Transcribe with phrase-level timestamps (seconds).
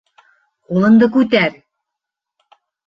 [0.71, 1.57] Ҡулыңды күтәр!